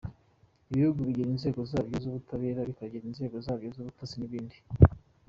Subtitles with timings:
[0.71, 4.57] Ibihugu bigira inzego zabyo z’ubutabera, bikagira inzego zabyo z’ubutasi n’ibindi.